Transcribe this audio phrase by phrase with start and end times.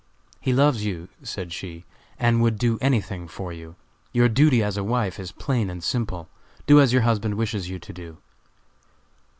[0.39, 1.85] "He loves you," said she,
[2.17, 3.75] "and would do any thing for you.
[4.11, 6.27] Your duty as a wife is plain and simple;
[6.65, 8.17] do as your husband wishes you to do."